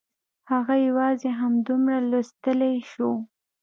[0.51, 3.09] هغه یوازې همدومره لوستلی شو